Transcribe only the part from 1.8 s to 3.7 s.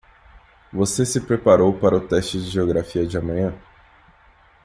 o teste de Geografia de amanhã?